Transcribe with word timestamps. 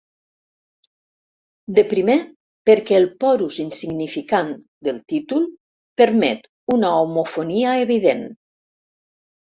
De 1.79 1.81
primer, 1.91 2.15
perquè 2.69 2.97
el 3.01 3.05
"porus 3.25 3.57
insignificant" 3.65 4.49
del 4.89 4.97
títol 5.15 5.45
permet 6.03 6.51
una 6.79 6.91
homofonia 7.05 7.79
evident. 7.87 8.25